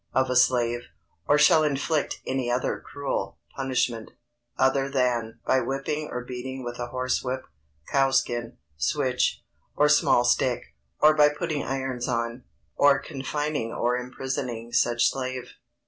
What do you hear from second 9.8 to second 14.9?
small stick, or by putting irons on, or confining or imprisoning